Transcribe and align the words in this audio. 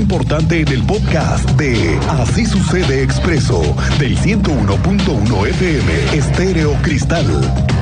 importante 0.00 0.60
en 0.60 0.68
el 0.68 0.82
podcast 0.84 1.48
de 1.50 1.98
Así 2.08 2.46
sucede 2.46 3.02
expreso 3.02 3.60
del 3.98 4.16
101.1 4.16 5.46
FM 5.48 6.16
Estéreo 6.16 6.72
Cristal. 6.82 7.79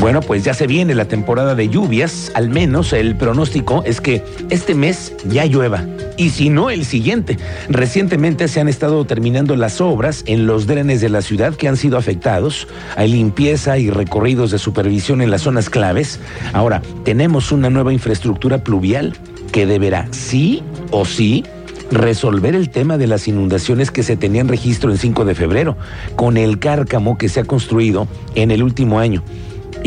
Bueno, 0.00 0.20
pues 0.20 0.44
ya 0.44 0.54
se 0.54 0.68
viene 0.68 0.94
la 0.94 1.06
temporada 1.06 1.56
de 1.56 1.68
lluvias, 1.68 2.30
al 2.34 2.50
menos 2.50 2.92
el 2.92 3.16
pronóstico 3.16 3.82
es 3.84 4.00
que 4.00 4.24
este 4.48 4.76
mes 4.76 5.12
ya 5.28 5.44
llueva 5.44 5.84
y 6.16 6.30
si 6.30 6.50
no 6.50 6.70
el 6.70 6.84
siguiente. 6.84 7.36
Recientemente 7.68 8.46
se 8.46 8.60
han 8.60 8.68
estado 8.68 9.04
terminando 9.06 9.56
las 9.56 9.80
obras 9.80 10.22
en 10.26 10.46
los 10.46 10.68
drenes 10.68 11.00
de 11.00 11.08
la 11.08 11.20
ciudad 11.20 11.54
que 11.54 11.66
han 11.66 11.76
sido 11.76 11.98
afectados. 11.98 12.68
Hay 12.96 13.10
limpieza 13.10 13.76
y 13.78 13.90
recorridos 13.90 14.52
de 14.52 14.58
supervisión 14.58 15.20
en 15.20 15.32
las 15.32 15.42
zonas 15.42 15.68
claves. 15.68 16.20
Ahora, 16.52 16.80
tenemos 17.04 17.50
una 17.50 17.68
nueva 17.68 17.92
infraestructura 17.92 18.62
pluvial 18.62 19.14
que 19.50 19.66
deberá 19.66 20.06
sí 20.12 20.62
o 20.92 21.06
sí 21.06 21.44
resolver 21.90 22.54
el 22.54 22.70
tema 22.70 22.98
de 22.98 23.08
las 23.08 23.26
inundaciones 23.26 23.90
que 23.90 24.04
se 24.04 24.16
tenían 24.16 24.46
registro 24.46 24.92
en 24.92 24.98
5 24.98 25.24
de 25.24 25.34
febrero, 25.34 25.76
con 26.14 26.36
el 26.36 26.60
cárcamo 26.60 27.18
que 27.18 27.28
se 27.28 27.40
ha 27.40 27.44
construido 27.44 28.06
en 28.36 28.52
el 28.52 28.62
último 28.62 29.00
año 29.00 29.24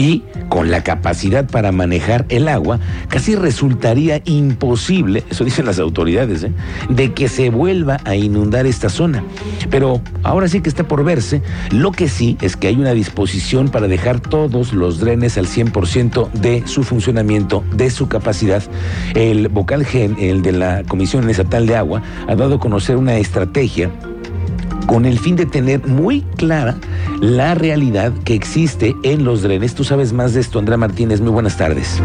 y 0.01 0.23
con 0.49 0.71
la 0.71 0.83
capacidad 0.83 1.47
para 1.47 1.71
manejar 1.71 2.25
el 2.29 2.47
agua, 2.47 2.79
casi 3.07 3.35
resultaría 3.35 4.19
imposible, 4.25 5.23
eso 5.29 5.43
dicen 5.45 5.67
las 5.67 5.77
autoridades, 5.77 6.43
¿eh? 6.43 6.51
de 6.89 7.13
que 7.13 7.29
se 7.29 7.51
vuelva 7.51 7.99
a 8.03 8.15
inundar 8.15 8.65
esta 8.65 8.89
zona. 8.89 9.23
Pero 9.69 10.01
ahora 10.23 10.47
sí 10.47 10.61
que 10.61 10.69
está 10.69 10.87
por 10.87 11.03
verse. 11.03 11.43
Lo 11.69 11.91
que 11.91 12.09
sí 12.09 12.35
es 12.41 12.57
que 12.57 12.67
hay 12.67 12.77
una 12.77 12.93
disposición 12.93 13.69
para 13.69 13.87
dejar 13.87 14.19
todos 14.19 14.73
los 14.73 14.99
drenes 14.99 15.37
al 15.37 15.45
100% 15.45 16.31
de 16.31 16.63
su 16.65 16.83
funcionamiento, 16.83 17.63
de 17.75 17.91
su 17.91 18.07
capacidad. 18.07 18.63
El 19.13 19.49
vocal 19.49 19.85
gen, 19.85 20.15
el 20.19 20.41
de 20.41 20.53
la 20.53 20.83
Comisión 20.83 21.29
Estatal 21.29 21.67
de 21.67 21.75
Agua, 21.75 22.01
ha 22.27 22.35
dado 22.35 22.55
a 22.55 22.59
conocer 22.59 22.97
una 22.97 23.17
estrategia 23.17 23.91
con 24.87 25.05
el 25.05 25.19
fin 25.19 25.35
de 25.35 25.45
tener 25.45 25.85
muy 25.87 26.21
clara 26.37 26.75
la 27.19 27.55
realidad 27.55 28.11
que 28.25 28.33
existe 28.33 28.95
en 29.03 29.23
los 29.23 29.41
drenes. 29.41 29.75
Tú 29.75 29.83
sabes 29.83 30.13
más 30.13 30.33
de 30.33 30.41
esto, 30.41 30.59
Andrea 30.59 30.77
Martínez. 30.77 31.21
Muy 31.21 31.31
buenas 31.31 31.57
tardes. 31.57 32.01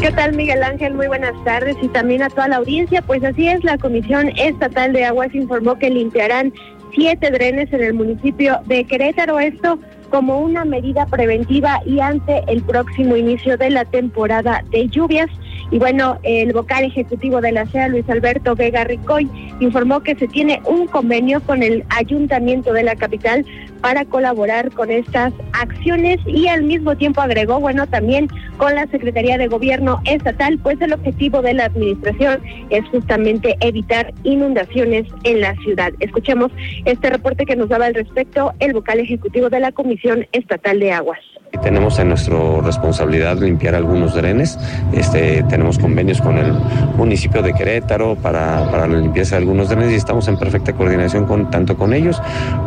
¿Qué 0.00 0.10
tal, 0.12 0.34
Miguel 0.34 0.62
Ángel? 0.62 0.94
Muy 0.94 1.06
buenas 1.06 1.32
tardes 1.44 1.76
y 1.80 1.88
también 1.88 2.22
a 2.22 2.28
toda 2.28 2.48
la 2.48 2.56
audiencia. 2.56 3.00
Pues 3.02 3.24
así 3.24 3.48
es, 3.48 3.64
la 3.64 3.78
Comisión 3.78 4.28
Estatal 4.36 4.92
de 4.92 5.04
Aguas 5.04 5.34
informó 5.34 5.78
que 5.78 5.88
limpiarán 5.88 6.52
siete 6.94 7.30
drenes 7.30 7.72
en 7.72 7.82
el 7.82 7.94
municipio 7.94 8.60
de 8.66 8.84
Querétaro. 8.84 9.40
Esto 9.40 9.78
como 10.14 10.38
una 10.38 10.64
medida 10.64 11.06
preventiva 11.06 11.82
y 11.84 11.98
ante 11.98 12.44
el 12.46 12.62
próximo 12.62 13.16
inicio 13.16 13.56
de 13.56 13.68
la 13.70 13.84
temporada 13.84 14.62
de 14.70 14.86
lluvias. 14.86 15.28
Y 15.72 15.78
bueno, 15.80 16.20
el 16.22 16.52
vocal 16.52 16.84
ejecutivo 16.84 17.40
de 17.40 17.50
la 17.50 17.66
CEA, 17.66 17.88
Luis 17.88 18.08
Alberto 18.08 18.54
Vega 18.54 18.84
Ricoy, 18.84 19.28
informó 19.58 20.04
que 20.04 20.14
se 20.14 20.28
tiene 20.28 20.62
un 20.66 20.86
convenio 20.86 21.40
con 21.40 21.64
el 21.64 21.84
ayuntamiento 21.88 22.72
de 22.72 22.84
la 22.84 22.94
capital 22.94 23.44
para 23.80 24.04
colaborar 24.04 24.70
con 24.70 24.90
estas 24.90 25.32
acciones 25.52 26.18
y 26.26 26.46
al 26.46 26.62
mismo 26.62 26.96
tiempo 26.96 27.20
agregó, 27.20 27.58
bueno, 27.58 27.86
también 27.86 28.28
con 28.56 28.74
la 28.74 28.86
Secretaría 28.86 29.36
de 29.36 29.48
Gobierno 29.48 30.00
Estatal, 30.04 30.58
pues 30.62 30.80
el 30.80 30.92
objetivo 30.92 31.42
de 31.42 31.54
la 31.54 31.66
administración 31.66 32.40
es 32.70 32.84
justamente 32.90 33.56
evitar 33.60 34.14
inundaciones 34.22 35.06
en 35.24 35.40
la 35.40 35.54
ciudad. 35.56 35.92
Escuchemos 35.98 36.52
este 36.84 37.10
reporte 37.10 37.44
que 37.46 37.56
nos 37.56 37.68
daba 37.68 37.86
al 37.86 37.94
respecto 37.94 38.52
el 38.60 38.72
vocal 38.74 39.00
ejecutivo 39.00 39.50
de 39.50 39.60
la 39.60 39.72
Comisión 39.72 40.03
Estatal 40.32 40.78
de 40.80 40.92
Aguas. 40.92 41.18
Tenemos 41.62 41.98
en 41.98 42.08
nuestra 42.08 42.36
responsabilidad 42.62 43.38
limpiar 43.38 43.74
algunos 43.74 44.14
drenes. 44.14 44.58
Este, 44.92 45.44
tenemos 45.44 45.78
convenios 45.78 46.20
con 46.20 46.36
el 46.36 46.52
municipio 46.96 47.42
de 47.42 47.54
Querétaro 47.54 48.16
para, 48.16 48.68
para 48.70 48.86
la 48.86 48.98
limpieza 48.98 49.36
de 49.36 49.42
algunos 49.42 49.68
drenes 49.68 49.92
y 49.92 49.94
estamos 49.94 50.26
en 50.28 50.36
perfecta 50.36 50.72
coordinación 50.72 51.26
con, 51.26 51.50
tanto 51.50 51.76
con 51.76 51.94
ellos 51.94 52.20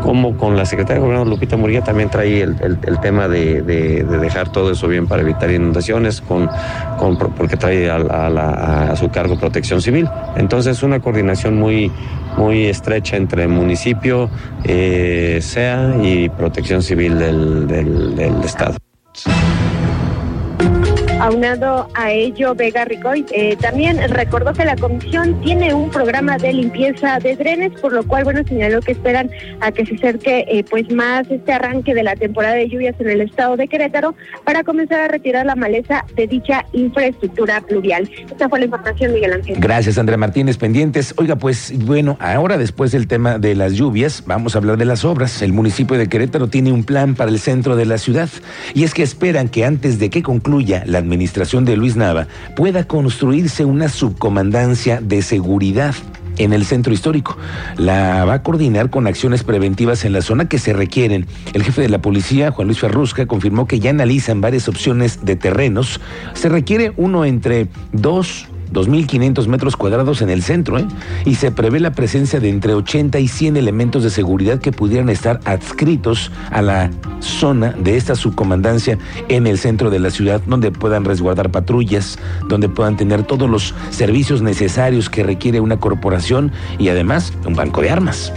como 0.03 0.37
con 0.37 0.55
la 0.55 0.65
Secretaría 0.65 1.01
de 1.01 1.07
Gobierno 1.07 1.25
Lupita 1.25 1.57
Murilla. 1.57 1.83
También 1.83 2.09
trae 2.09 2.41
el, 2.41 2.55
el, 2.61 2.99
tema 3.01 3.27
de, 3.27 3.61
de, 3.61 4.03
dejar 4.03 4.51
todo 4.51 4.71
eso 4.71 4.87
bien 4.87 5.05
para 5.05 5.21
evitar 5.21 5.51
inundaciones, 5.51 6.21
con, 6.21 6.49
con 6.97 7.17
porque 7.17 7.57
trae 7.57 7.89
a, 7.89 7.97
a, 7.97 8.91
a 8.91 8.95
su 8.95 9.09
cargo 9.09 9.37
protección 9.37 9.81
civil. 9.81 10.09
Entonces, 10.37 10.81
una 10.81 11.01
coordinación 11.01 11.59
muy, 11.59 11.91
muy 12.37 12.67
estrecha 12.67 13.17
entre 13.17 13.47
municipio, 13.47 14.29
eh, 14.63 15.39
SEA 15.41 15.97
y 16.03 16.29
protección 16.29 16.81
civil 16.81 17.17
del, 17.19 17.67
del, 17.67 18.15
del 18.15 18.43
Estado. 18.43 18.86
Aunado 21.19 21.89
a 21.95 22.11
ello, 22.11 22.53
Vega 22.53 22.85
Ricoy 22.85 23.25
eh, 23.31 23.57
también 23.59 23.97
recordó 24.09 24.53
que 24.53 24.63
la 24.63 24.75
comisión 24.75 25.41
tiene 25.41 25.73
un 25.73 25.89
programa 25.89 26.37
de 26.37 26.53
limpieza 26.53 27.17
de 27.17 27.35
drenes, 27.35 27.71
por 27.81 27.91
lo 27.91 28.05
cual, 28.05 28.23
bueno, 28.23 28.43
señaló 28.47 28.81
que 28.81 28.91
esperan 28.91 29.31
a 29.59 29.71
que 29.71 29.83
se 29.87 29.95
acerque 29.95 30.45
eh, 30.47 30.63
pues 30.69 30.91
más 30.91 31.25
este 31.31 31.53
arranque 31.53 31.95
de 31.95 32.03
la 32.03 32.15
temporada 32.15 32.53
de 32.53 32.69
lluvias 32.69 32.95
en 32.99 33.09
el 33.09 33.21
estado 33.21 33.57
de 33.57 33.67
Querétaro 33.67 34.13
para 34.43 34.63
comenzar 34.63 34.99
a 34.99 35.07
retirar 35.07 35.47
la 35.47 35.55
maleza 35.55 36.05
de 36.15 36.27
dicha 36.27 36.65
infraestructura 36.73 37.61
pluvial. 37.61 38.07
Esta 38.29 38.47
fue 38.47 38.59
la 38.59 38.65
información, 38.65 39.13
Miguel 39.13 39.33
Ángel. 39.33 39.57
Gracias, 39.59 39.97
Andrea 39.97 40.17
Martínez. 40.17 40.57
Pendientes. 40.57 41.15
Oiga, 41.17 41.35
pues 41.35 41.73
bueno, 41.85 42.17
ahora 42.19 42.59
después 42.59 42.91
del 42.91 43.07
tema 43.07 43.39
de 43.39 43.55
las 43.55 43.73
lluvias, 43.73 44.23
vamos 44.27 44.53
a 44.53 44.59
hablar 44.59 44.77
de 44.77 44.85
las 44.85 45.03
obras. 45.03 45.41
El 45.41 45.51
municipio 45.51 45.97
de 45.97 46.07
Querétaro 46.07 46.47
tiene 46.47 46.71
un 46.71 46.83
plan 46.83 47.15
para 47.15 47.31
el 47.31 47.39
centro 47.39 47.75
de 47.75 47.85
la 47.85 47.97
ciudad 47.97 48.29
y 48.75 48.83
es 48.83 48.93
que 48.93 49.01
esperan 49.01 49.49
que 49.49 49.65
antes 49.65 49.97
de 49.97 50.11
que 50.11 50.21
concluya 50.21 50.83
la 50.85 51.06
administración 51.07 51.65
de 51.65 51.77
Luis 51.77 51.95
Nava 51.95 52.27
pueda 52.55 52.85
construirse 52.85 53.65
una 53.65 53.89
subcomandancia 53.89 55.01
de 55.01 55.21
seguridad 55.21 55.95
en 56.37 56.53
el 56.53 56.65
centro 56.65 56.93
histórico. 56.93 57.37
La 57.77 58.25
va 58.25 58.35
a 58.35 58.43
coordinar 58.43 58.89
con 58.89 59.07
acciones 59.07 59.43
preventivas 59.43 60.05
en 60.05 60.13
la 60.13 60.21
zona 60.21 60.47
que 60.47 60.59
se 60.59 60.73
requieren. 60.73 61.25
El 61.53 61.63
jefe 61.63 61.81
de 61.81 61.89
la 61.89 62.01
policía, 62.01 62.51
Juan 62.51 62.67
Luis 62.67 62.79
Ferrusca, 62.79 63.25
confirmó 63.25 63.67
que 63.67 63.79
ya 63.79 63.89
analizan 63.89 64.41
varias 64.41 64.67
opciones 64.67 65.25
de 65.25 65.35
terrenos. 65.35 65.99
Se 66.33 66.49
requiere 66.49 66.93
uno 66.97 67.25
entre 67.25 67.67
dos 67.91 68.47
2.500 68.71 69.47
metros 69.47 69.75
cuadrados 69.75 70.21
en 70.21 70.29
el 70.29 70.43
centro, 70.43 70.77
¿eh? 70.79 70.85
y 71.25 71.35
se 71.35 71.51
prevé 71.51 71.79
la 71.79 71.91
presencia 71.91 72.39
de 72.39 72.49
entre 72.49 72.73
80 72.73 73.19
y 73.19 73.27
100 73.27 73.57
elementos 73.57 74.03
de 74.03 74.09
seguridad 74.09 74.59
que 74.59 74.71
pudieran 74.71 75.09
estar 75.09 75.39
adscritos 75.45 76.31
a 76.51 76.61
la 76.61 76.91
zona 77.19 77.71
de 77.71 77.97
esta 77.97 78.15
subcomandancia 78.15 78.97
en 79.29 79.47
el 79.47 79.57
centro 79.57 79.89
de 79.89 79.99
la 79.99 80.09
ciudad, 80.09 80.41
donde 80.45 80.71
puedan 80.71 81.05
resguardar 81.05 81.51
patrullas, 81.51 82.17
donde 82.47 82.69
puedan 82.69 82.97
tener 82.97 83.23
todos 83.23 83.49
los 83.49 83.73
servicios 83.89 84.41
necesarios 84.41 85.09
que 85.09 85.23
requiere 85.23 85.59
una 85.59 85.79
corporación 85.79 86.51
y 86.77 86.89
además 86.89 87.33
un 87.45 87.55
banco 87.55 87.81
de 87.81 87.89
armas 87.89 88.31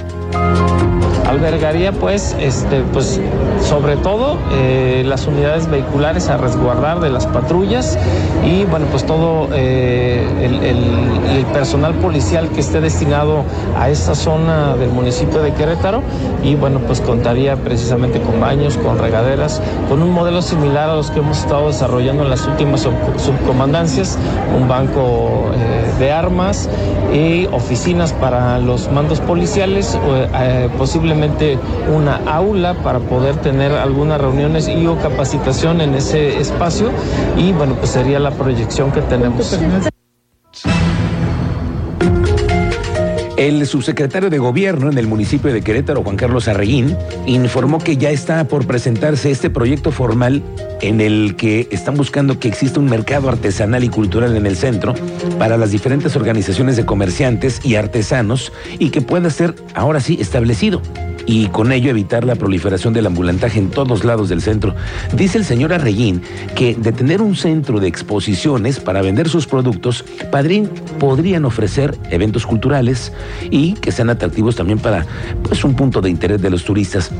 albergaría 1.31 1.93
pues, 1.93 2.37
este, 2.41 2.83
pues 2.93 3.21
sobre 3.63 3.97
todo 3.97 4.37
eh, 4.53 5.05
las 5.07 5.29
unidades 5.29 5.71
vehiculares 5.71 6.29
a 6.29 6.37
resguardar 6.37 6.99
de 6.99 7.09
las 7.09 7.27
patrullas 7.27 7.97
y 8.45 8.65
bueno 8.65 8.87
pues 8.91 9.05
todo 9.05 9.49
eh, 9.53 10.27
el, 10.43 11.01
personal 11.53 11.95
policial 11.95 12.49
que 12.49 12.61
esté 12.61 12.81
destinado 12.81 13.45
a 13.77 13.91
esta 13.91 14.15
zona 14.15 14.77
del 14.77 14.91
municipio 14.91 15.43
de 15.43 15.53
Querétaro 15.53 16.03
y 16.45 16.55
bueno 16.55 16.79
pues 16.81 17.01
contaría 17.01 17.57
precisamente 17.57 18.21
con 18.21 18.41
baños, 18.41 18.77
con 18.77 18.99
regaderas, 18.99 19.61
con 19.89 20.03
un 20.03 20.11
modelo 20.11 20.43
similar 20.43 20.91
a 20.91 20.97
los 20.97 21.11
que 21.11 21.19
hemos 21.19 21.39
estado 21.39 21.69
desarrollando 21.69 22.23
en 22.23 22.31
las 22.31 22.47
últimas 22.47 22.83
subcomandancias, 22.83 24.17
un 24.57 24.69
banco 24.69 25.51
eh, 25.55 25.99
de 25.99 26.13
armas 26.13 26.69
y 27.13 27.47
oficinas 27.47 28.13
para 28.13 28.59
los 28.59 28.91
mandos 28.93 29.21
policiales, 29.21 29.99
posiblemente 30.79 31.20
una 31.95 32.17
aula 32.27 32.75
para 32.83 32.99
poder 32.99 33.37
tener 33.37 33.73
algunas 33.73 34.21
reuniones 34.21 34.69
y 34.69 34.87
o 34.87 34.97
capacitación 34.99 35.81
en 35.81 35.95
ese 35.95 36.39
espacio 36.39 36.91
y 37.37 37.53
bueno, 37.53 37.75
pues 37.75 37.91
sería 37.91 38.19
la 38.19 38.31
proyección 38.31 38.91
que 38.93 39.03
tenemos. 39.03 39.59
El 43.41 43.67
subsecretario 43.67 44.29
de 44.29 44.37
Gobierno 44.37 44.91
en 44.91 44.99
el 44.99 45.07
municipio 45.07 45.51
de 45.51 45.63
Querétaro, 45.63 46.03
Juan 46.03 46.17
Carlos 46.17 46.47
Arreguín, 46.47 46.95
informó 47.25 47.79
que 47.79 47.97
ya 47.97 48.11
está 48.11 48.45
por 48.45 48.67
presentarse 48.67 49.31
este 49.31 49.49
proyecto 49.49 49.93
formal 49.93 50.43
en 50.83 51.01
el 51.01 51.37
que 51.37 51.67
están 51.71 51.97
buscando 51.97 52.39
que 52.39 52.49
exista 52.49 52.81
un 52.81 52.91
mercado 52.91 53.31
artesanal 53.31 53.83
y 53.83 53.89
cultural 53.89 54.37
en 54.37 54.45
el 54.45 54.57
centro 54.57 54.93
para 55.39 55.57
las 55.57 55.71
diferentes 55.71 56.17
organizaciones 56.17 56.77
de 56.77 56.85
comerciantes 56.85 57.65
y 57.65 57.77
artesanos 57.77 58.53
y 58.79 58.91
que 58.91 59.01
pueda 59.01 59.31
ser 59.31 59.55
ahora 59.75 60.01
sí 60.01 60.19
establecido 60.21 60.83
y 61.31 61.47
con 61.47 61.71
ello 61.71 61.91
evitar 61.91 62.25
la 62.25 62.35
proliferación 62.35 62.93
del 62.93 63.07
ambulantaje 63.07 63.61
en 63.61 63.71
todos 63.71 64.03
lados 64.03 64.29
del 64.29 64.43
centro. 64.43 64.75
Dice 65.13 65.39
el 65.39 65.45
señor 65.45 65.73
Arreguín 65.73 66.23
que 66.57 66.75
de 66.75 66.91
tener 66.91 67.23
un 67.23 67.37
centro 67.37 67.79
de 67.79 67.87
exposiciones 67.87 68.81
para 68.81 69.01
vender 69.01 69.29
sus 69.29 69.47
productos, 69.47 70.05
Padrín 70.33 70.69
podrían 70.99 71.45
ofrecer 71.45 71.97
eventos 72.11 72.47
culturales 72.47 73.13
y 73.49 73.75
que 73.75 73.93
sean 73.93 74.11
atractivos 74.11 74.57
también 74.57 74.81
para 74.81 75.07
pues 75.45 75.63
un 75.63 75.75
punto 75.75 76.01
de 76.01 76.11
interés 76.11 76.43
de 76.43 76.51
los 76.51 76.65
turistas 76.65 77.13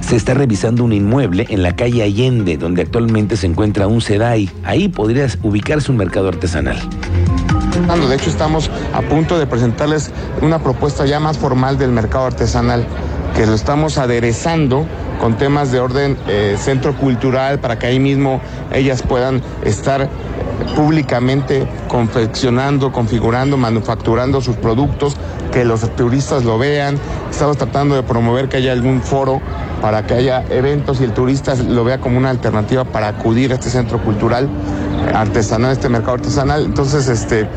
se 0.00 0.16
está 0.16 0.32
revisando 0.32 0.84
un 0.84 0.94
inmueble 0.94 1.46
en 1.50 1.62
la 1.62 1.74
calle 1.74 2.04
Allende, 2.04 2.56
donde 2.56 2.82
actualmente 2.82 3.36
se 3.36 3.48
encuentra 3.48 3.88
un 3.88 4.00
SEDAI. 4.00 4.48
Ahí 4.62 4.88
podría 4.88 5.26
ubicarse 5.42 5.90
un 5.90 5.98
mercado 5.98 6.28
artesanal. 6.28 6.78
De 8.08 8.14
hecho, 8.14 8.30
estamos 8.30 8.70
a 8.94 9.02
punto 9.02 9.38
de 9.38 9.46
presentarles 9.46 10.10
una 10.42 10.58
propuesta 10.60 11.06
ya 11.06 11.20
más 11.20 11.38
formal 11.38 11.76
del 11.76 11.90
mercado 11.90 12.26
artesanal, 12.26 12.86
que 13.34 13.46
lo 13.46 13.54
estamos 13.54 13.98
aderezando 13.98 14.86
con 15.20 15.36
temas 15.36 15.72
de 15.72 15.80
orden 15.80 16.16
eh, 16.28 16.56
centro 16.58 16.94
cultural 16.94 17.58
para 17.58 17.78
que 17.78 17.86
ahí 17.86 17.98
mismo 17.98 18.40
ellas 18.72 19.02
puedan 19.02 19.42
estar 19.64 20.08
públicamente 20.74 21.66
confeccionando, 21.88 22.92
configurando, 22.92 23.56
manufacturando 23.56 24.40
sus 24.40 24.56
productos, 24.56 25.16
que 25.52 25.64
los 25.64 25.94
turistas 25.96 26.44
lo 26.44 26.58
vean. 26.58 26.98
Estamos 27.30 27.56
tratando 27.56 27.94
de 27.94 28.02
promover 28.02 28.48
que 28.48 28.58
haya 28.58 28.72
algún 28.72 29.00
foro 29.02 29.40
para 29.80 30.06
que 30.06 30.14
haya 30.14 30.44
eventos 30.50 31.00
y 31.00 31.04
el 31.04 31.12
turista 31.12 31.54
lo 31.54 31.84
vea 31.84 31.98
como 31.98 32.18
una 32.18 32.30
alternativa 32.30 32.84
para 32.84 33.08
acudir 33.08 33.52
a 33.52 33.54
este 33.54 33.70
centro 33.70 34.02
cultural 34.02 34.48
artesanal, 35.14 35.72
este 35.72 35.88
mercado 35.88 36.14
artesanal. 36.14 36.64
Entonces, 36.64 37.08
este, 37.08 37.48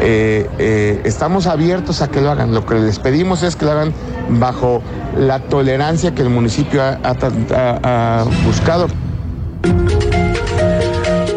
eh, 0.00 0.48
eh, 0.58 1.00
estamos 1.04 1.46
abiertos 1.46 2.02
a 2.02 2.08
que 2.08 2.20
lo 2.20 2.30
hagan. 2.30 2.54
Lo 2.54 2.66
que 2.66 2.74
les 2.74 2.98
pedimos 2.98 3.42
es 3.42 3.56
que 3.56 3.64
lo 3.64 3.72
hagan 3.72 3.92
bajo 4.30 4.82
la 5.16 5.40
tolerancia 5.40 6.14
que 6.14 6.22
el 6.22 6.30
municipio 6.30 6.82
ha 6.82 8.24
buscado. 8.44 8.88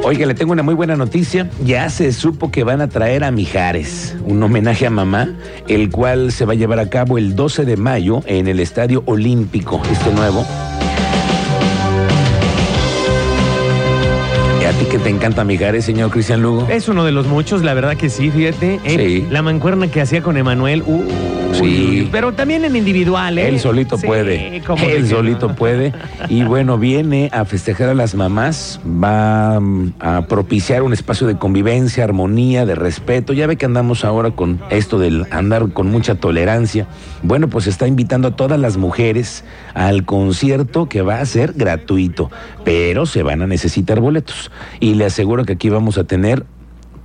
Oiga, 0.08 0.28
le 0.28 0.36
tengo 0.36 0.52
una 0.52 0.62
muy 0.62 0.76
buena 0.76 0.96
noticia. 0.96 1.50
Ya 1.64 1.90
se 1.90 2.14
supo 2.14 2.52
que 2.52 2.64
van 2.64 2.80
a 2.80 2.88
traer 2.88 3.24
a 3.24 3.32
Mijares, 3.32 4.16
un 4.24 4.42
homenaje 4.44 4.86
a 4.86 4.92
mamá, 4.92 5.34
el 5.68 5.90
cual 5.90 6.32
se 6.32 6.46
va 6.46 6.54
a 6.54 6.56
llevar 6.56 6.78
a 6.78 6.92
cabo 6.92 7.18
el 7.18 7.36
12 7.36 7.66
de 7.66 7.76
mayo 7.76 8.22
en 8.28 8.48
el 8.48 8.60
Estadio 8.60 9.02
Olímpico, 9.08 9.82
este 9.92 10.14
nuevo. 10.14 10.46
Que 14.98 15.04
te 15.04 15.10
encanta 15.10 15.44
Mijares, 15.44 15.84
señor 15.84 16.10
Cristian 16.10 16.42
Lugo? 16.42 16.68
Es 16.70 16.88
uno 16.88 17.04
de 17.04 17.12
los 17.12 17.28
muchos, 17.28 17.64
la 17.64 17.74
verdad 17.74 17.98
que 17.98 18.10
sí, 18.10 18.32
fíjate. 18.32 18.80
sí. 18.86 19.28
La 19.30 19.42
mancuerna 19.42 19.90
que 19.90 20.00
hacía 20.00 20.22
con 20.22 20.38
Emanuel. 20.38 20.84
Uh, 20.86 21.45
sí. 21.58 22.10
Pero 22.12 22.34
también 22.34 22.66
en 22.66 22.76
individual, 22.76 23.38
¿eh? 23.38 23.48
Él 23.48 23.60
solito 23.60 23.98
puede. 23.98 24.58
Él 24.58 25.08
solito 25.08 25.56
puede. 25.56 25.94
Y 26.30 26.44
bueno, 26.44 26.78
viene 26.78 27.30
a 27.34 27.46
festejar 27.46 27.90
a 27.90 27.94
las 27.94 28.16
mamás, 28.16 28.80
va 28.86 29.60
mm, 29.60 29.94
a 30.00 30.22
propiciar 30.28 30.84
un 30.84 30.94
espacio 30.94 31.28
de 31.28 31.38
convivencia, 31.38 32.04
armonía, 32.04 32.66
de 32.66 32.76
respeto. 32.76 33.34
Ya 33.34 33.48
ve 33.48 33.56
que 33.58 33.66
andamos 33.66 34.06
ahora 34.06 34.32
con 34.32 34.62
esto 34.70 35.00
del 35.00 35.26
andar 35.32 35.70
con 35.74 35.88
mucha 35.88 36.16
tolerancia. 36.16 36.88
Bueno, 37.24 37.50
pues 37.50 37.68
está 37.68 37.88
invitando 37.88 38.30
a 38.30 38.36
todas 38.36 38.60
las 38.60 38.78
mujeres 38.78 39.44
al 39.74 40.06
concierto 40.06 40.88
que 40.88 41.02
va 41.02 41.20
a 41.20 41.26
ser 41.26 41.54
gratuito, 41.54 42.30
pero 42.64 43.06
se 43.06 43.24
van 43.24 43.42
a 43.42 43.48
necesitar 43.48 44.00
boletos 44.00 44.52
y 44.80 44.96
le 44.96 45.06
aseguro 45.06 45.46
que 45.46 45.54
aquí 45.54 45.70
vamos 45.70 45.98
a 45.98 46.04
tener 46.04 46.46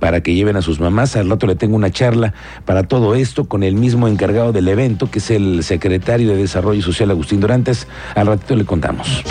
para 0.01 0.21
que 0.21 0.33
lleven 0.33 0.57
a 0.57 0.63
sus 0.63 0.79
mamás. 0.79 1.15
Al 1.15 1.29
rato 1.29 1.45
le 1.45 1.55
tengo 1.55 1.75
una 1.75 1.91
charla 1.91 2.33
para 2.65 2.83
todo 2.83 3.13
esto 3.13 3.45
con 3.45 3.61
el 3.61 3.75
mismo 3.75 4.07
encargado 4.07 4.51
del 4.51 4.67
evento, 4.67 5.09
que 5.09 5.19
es 5.19 5.29
el 5.29 5.63
secretario 5.63 6.31
de 6.31 6.37
Desarrollo 6.37 6.81
Social, 6.81 7.11
Agustín 7.11 7.39
Durantes. 7.39 7.87
Al 8.15 8.25
ratito 8.25 8.55
le 8.55 8.65
contamos. 8.65 9.23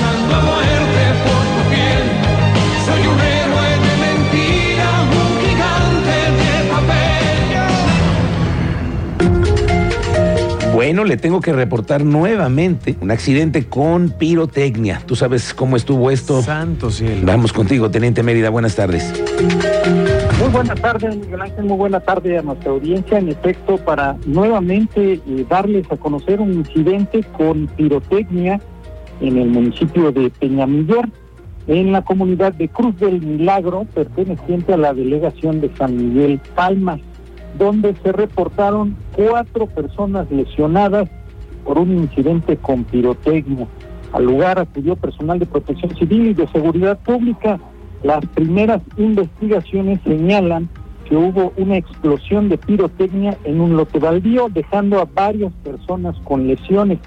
Bueno, 10.90 11.04
le 11.04 11.16
tengo 11.16 11.40
que 11.40 11.52
reportar 11.52 12.04
nuevamente 12.04 12.96
un 13.00 13.12
accidente 13.12 13.68
con 13.68 14.10
pirotecnia. 14.10 15.00
¿Tú 15.06 15.14
sabes 15.14 15.54
cómo 15.54 15.76
estuvo 15.76 16.10
esto? 16.10 16.42
Santo 16.42 16.90
cielo. 16.90 17.20
Vamos 17.26 17.52
contigo, 17.52 17.92
Teniente 17.92 18.24
Mérida. 18.24 18.50
Buenas 18.50 18.74
tardes. 18.74 19.12
Muy 20.40 20.48
buenas 20.48 20.80
tardes, 20.80 21.16
Miguel 21.16 21.42
Ángel. 21.42 21.64
Muy 21.66 21.76
buena 21.76 22.00
tarde 22.00 22.38
a 22.38 22.42
nuestra 22.42 22.72
audiencia. 22.72 23.18
En 23.18 23.28
efecto, 23.28 23.76
para 23.76 24.16
nuevamente 24.26 25.12
eh, 25.12 25.46
darles 25.48 25.86
a 25.92 25.96
conocer 25.96 26.40
un 26.40 26.54
incidente 26.54 27.22
con 27.38 27.68
pirotecnia 27.68 28.60
en 29.20 29.38
el 29.38 29.48
municipio 29.48 30.10
de 30.10 30.28
Peñamiller, 30.40 31.08
en 31.68 31.92
la 31.92 32.02
comunidad 32.02 32.52
de 32.54 32.68
Cruz 32.68 32.98
del 32.98 33.20
Milagro, 33.20 33.86
perteneciente 33.94 34.72
a 34.72 34.76
la 34.76 34.92
delegación 34.92 35.60
de 35.60 35.70
San 35.76 35.96
Miguel 35.96 36.40
Palmas 36.56 36.98
donde 37.58 37.94
se 38.02 38.12
reportaron 38.12 38.96
cuatro 39.14 39.66
personas 39.66 40.30
lesionadas 40.30 41.08
por 41.64 41.78
un 41.78 41.96
incidente 41.96 42.56
con 42.56 42.84
pirotecnia. 42.84 43.66
Al 44.12 44.24
lugar 44.24 44.58
acudió 44.58 44.96
personal 44.96 45.38
de 45.38 45.46
protección 45.46 45.94
civil 45.96 46.28
y 46.28 46.34
de 46.34 46.48
seguridad 46.48 46.98
pública. 47.00 47.60
Las 48.02 48.24
primeras 48.26 48.82
investigaciones 48.96 50.00
señalan 50.04 50.68
que 51.04 51.16
hubo 51.16 51.52
una 51.56 51.76
explosión 51.76 52.48
de 52.48 52.56
pirotecnia 52.56 53.36
en 53.44 53.60
un 53.60 53.76
lote 53.76 53.98
baldío, 53.98 54.48
dejando 54.48 55.00
a 55.00 55.04
varias 55.04 55.52
personas 55.64 56.16
con 56.24 56.46
lesiones. 56.46 56.98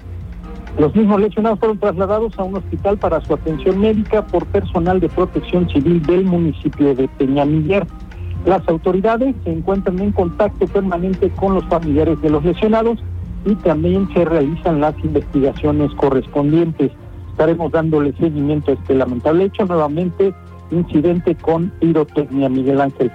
Los 0.78 0.94
mismos 0.94 1.20
lesionados 1.20 1.58
fueron 1.60 1.78
trasladados 1.78 2.38
a 2.38 2.44
un 2.44 2.56
hospital 2.56 2.98
para 2.98 3.20
su 3.20 3.34
atención 3.34 3.80
médica 3.80 4.26
por 4.26 4.44
personal 4.46 5.00
de 5.00 5.08
protección 5.08 5.68
civil 5.68 6.02
del 6.02 6.24
municipio 6.24 6.94
de 6.94 7.06
Peñamiller. 7.08 7.86
Las 8.46 8.66
autoridades 8.68 9.34
se 9.44 9.52
encuentran 9.52 9.98
en 10.00 10.12
contacto 10.12 10.66
permanente 10.66 11.30
con 11.30 11.54
los 11.54 11.64
familiares 11.64 12.20
de 12.20 12.30
los 12.30 12.44
lesionados 12.44 12.98
y 13.46 13.54
también 13.56 14.08
se 14.12 14.24
realizan 14.24 14.80
las 14.80 14.94
investigaciones 15.02 15.90
correspondientes. 15.94 16.92
Estaremos 17.30 17.72
dándole 17.72 18.12
seguimiento 18.18 18.70
a 18.70 18.74
este 18.74 18.94
lamentable 18.94 19.44
hecho, 19.44 19.64
nuevamente 19.64 20.34
incidente 20.70 21.34
con 21.36 21.70
pirotecnia 21.80 22.48
Miguel 22.48 22.80
Ángel. 22.80 23.10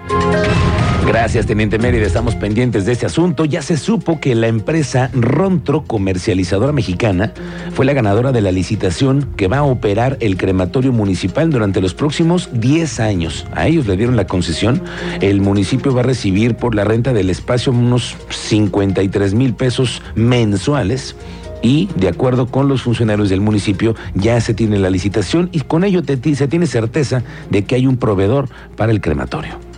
Gracias, 1.06 1.48
Teniente 1.48 1.80
Mérida. 1.80 2.06
Estamos 2.06 2.36
pendientes 2.36 2.86
de 2.86 2.92
este 2.92 3.06
asunto. 3.06 3.46
Ya 3.46 3.62
se 3.62 3.78
supo 3.78 4.19
que 4.19 4.36
la 4.36 4.48
empresa 4.48 5.10
Rontro, 5.13 5.84
comercializadora 5.84 6.72
mexicana, 6.72 7.34
fue 7.74 7.86
la 7.86 7.94
ganadora 7.94 8.31
de 8.31 8.42
la 8.42 8.51
licitación 8.51 9.28
que 9.36 9.48
va 9.48 9.60
a 9.60 9.63
operar 9.63 10.18
el 10.19 10.38
crematorio 10.38 10.92
municipal 10.92 11.50
durante 11.50 11.81
los 11.81 11.94
próximos 11.94 12.50
10 12.54 13.00
años. 13.00 13.48
A 13.56 13.68
ellos 13.68 13.88
le 13.88 13.98
dieron 13.98 14.16
la 14.16 14.28
concesión. 14.28 14.84
El 15.19 15.42
municipio 15.42 15.94
va 15.94 16.01
a 16.01 16.04
recibir 16.04 16.56
por 16.56 16.75
la 16.75 16.84
renta 16.84 17.12
del 17.12 17.30
espacio 17.30 17.72
unos 17.72 18.16
53 18.30 19.34
mil 19.34 19.56
pesos 19.56 20.01
mensuales 20.16 21.16
y 21.62 21.90
de 21.96 22.07
acuerdo 22.07 22.48
con 22.48 22.68
los 22.68 22.84
funcionarios 22.84 23.30
del 23.30 23.42
municipio 23.42 23.96
ya 24.13 24.40
se 24.42 24.54
tiene 24.54 24.78
la 24.78 24.90
licitación 24.90 25.50
y 25.51 25.62
con 25.62 25.84
ello 25.84 26.01
se 26.06 26.48
tiene 26.48 26.68
certeza 26.68 27.24
de 27.50 27.66
que 27.66 27.75
hay 27.75 27.88
un 27.88 27.98
proveedor 27.98 28.50
para 28.75 28.91
el 28.91 29.01
crematorio. 29.01 29.68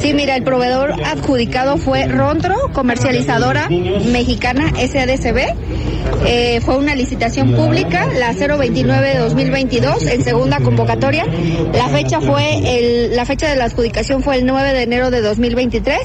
Sí, 0.00 0.14
mira, 0.14 0.36
el 0.36 0.42
proveedor 0.42 0.94
adjudicado 1.04 1.76
fue 1.76 2.06
Rontro, 2.06 2.54
comercializadora 2.72 3.68
mexicana 3.68 4.72
SADCB. 4.74 5.54
Eh, 6.26 6.60
fue 6.62 6.76
una 6.76 6.94
licitación 6.94 7.54
pública, 7.54 8.06
la 8.06 8.32
029 8.32 9.08
de 9.08 9.18
2022, 9.18 10.06
en 10.06 10.24
segunda 10.24 10.60
convocatoria. 10.60 11.26
La 11.74 11.88
fecha 11.88 12.20
fue 12.20 12.78
el, 12.78 13.16
la 13.16 13.24
fecha 13.24 13.48
de 13.48 13.56
la 13.56 13.66
adjudicación 13.66 14.22
fue 14.22 14.36
el 14.36 14.46
9 14.46 14.72
de 14.72 14.82
enero 14.82 15.10
de 15.10 15.20
2023. 15.20 15.98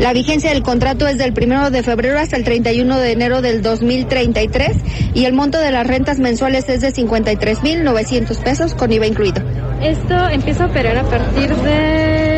La 0.00 0.12
vigencia 0.12 0.50
del 0.50 0.62
contrato 0.62 1.06
es 1.06 1.18
del 1.18 1.32
1 1.36 1.70
de 1.70 1.82
febrero 1.82 2.18
hasta 2.18 2.36
el 2.36 2.44
31 2.44 2.98
de 2.98 3.12
enero 3.12 3.42
del 3.42 3.62
2033 3.62 4.78
y 5.14 5.26
el 5.26 5.34
monto 5.34 5.58
de 5.58 5.70
las 5.70 5.86
rentas 5.86 6.18
mensuales 6.18 6.68
es 6.68 6.80
de 6.80 6.92
53.900 6.92 8.42
pesos 8.42 8.74
con 8.74 8.92
IVA 8.92 9.06
incluido. 9.06 9.42
Esto 9.82 10.28
empieza 10.28 10.64
a 10.64 10.66
operar 10.68 10.96
a 10.96 11.02
partir 11.02 11.54
de... 11.56 11.81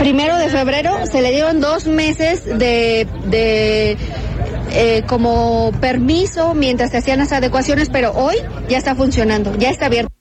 Primero 0.05 0.37
de 0.37 0.51
febrero 0.51 1.07
se 1.07 1.23
le 1.23 1.31
dieron 1.31 1.63
dos 1.63 1.87
meses 1.87 2.45
de, 2.45 3.09
de 3.25 3.97
eh, 4.71 5.03
como 5.07 5.73
permiso 5.81 6.53
mientras 6.53 6.91
se 6.91 6.99
hacían 6.99 7.21
las 7.21 7.33
adecuaciones, 7.33 7.89
pero 7.89 8.13
hoy 8.13 8.37
ya 8.69 8.77
está 8.77 8.95
funcionando, 8.95 9.57
ya 9.57 9.71
está 9.71 9.87
abierto. 9.87 10.14